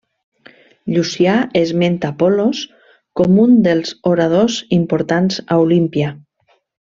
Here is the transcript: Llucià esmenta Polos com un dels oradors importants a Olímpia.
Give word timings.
Llucià 0.93 1.33
esmenta 1.61 2.09
Polos 2.23 2.63
com 3.21 3.37
un 3.45 3.53
dels 3.69 3.93
oradors 4.13 4.57
importants 4.79 5.39
a 5.45 5.59
Olímpia. 5.67 6.11